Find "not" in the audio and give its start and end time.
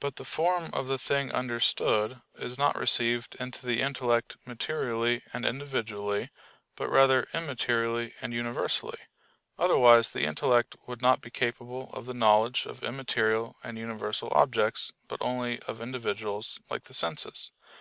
2.58-2.76, 11.00-11.20